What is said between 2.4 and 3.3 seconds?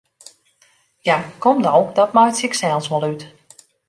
ik sels wol út!